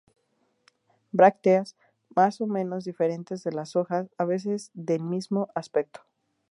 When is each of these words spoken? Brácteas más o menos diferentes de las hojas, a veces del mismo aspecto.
Brácteas 1.11 1.77
más 2.15 2.41
o 2.41 2.47
menos 2.47 2.85
diferentes 2.85 3.43
de 3.43 3.51
las 3.51 3.75
hojas, 3.75 4.09
a 4.17 4.25
veces 4.25 4.71
del 4.73 5.03
mismo 5.03 5.49
aspecto. 5.53 6.01